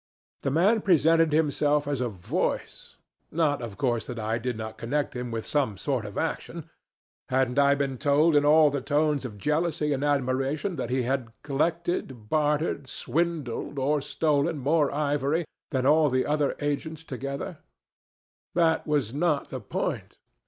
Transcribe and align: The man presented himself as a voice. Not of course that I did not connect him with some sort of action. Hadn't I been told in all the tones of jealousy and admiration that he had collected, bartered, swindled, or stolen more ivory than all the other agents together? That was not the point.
The 0.41 0.49
man 0.49 0.81
presented 0.81 1.31
himself 1.31 1.87
as 1.87 2.01
a 2.01 2.09
voice. 2.09 2.95
Not 3.31 3.61
of 3.61 3.77
course 3.77 4.07
that 4.07 4.17
I 4.17 4.39
did 4.39 4.57
not 4.57 4.79
connect 4.79 5.15
him 5.15 5.29
with 5.29 5.45
some 5.45 5.77
sort 5.77 6.05
of 6.05 6.17
action. 6.17 6.67
Hadn't 7.29 7.59
I 7.59 7.75
been 7.75 7.99
told 7.99 8.35
in 8.35 8.43
all 8.43 8.71
the 8.71 8.81
tones 8.81 9.25
of 9.25 9.37
jealousy 9.37 9.93
and 9.93 10.03
admiration 10.03 10.75
that 10.77 10.89
he 10.89 11.03
had 11.03 11.31
collected, 11.43 12.31
bartered, 12.31 12.87
swindled, 12.89 13.77
or 13.77 14.01
stolen 14.01 14.57
more 14.57 14.91
ivory 14.91 15.45
than 15.69 15.85
all 15.85 16.09
the 16.09 16.25
other 16.25 16.55
agents 16.61 17.03
together? 17.03 17.59
That 18.55 18.87
was 18.87 19.13
not 19.13 19.51
the 19.51 19.59
point. 19.61 20.17